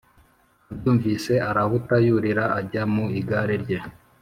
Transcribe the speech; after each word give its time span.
abyumvise 0.71 1.33
arahuta 1.49 1.95
yurira 2.05 2.45
ajya 2.59 2.83
mu 2.93 3.05
igare 3.19 3.55
rye 3.63 3.79